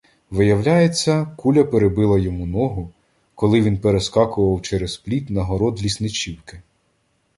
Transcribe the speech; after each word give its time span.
Виявляється, 0.29 1.25
куля 1.37 1.63
перебила 1.63 2.19
йому 2.19 2.45
ногу, 2.45 2.91
коли 3.35 3.61
він 3.61 3.77
перескакував 3.81 4.61
через 4.61 4.97
пліт 4.97 5.29
на 5.29 5.43
город 5.43 5.83
лісничівки. 5.83 6.61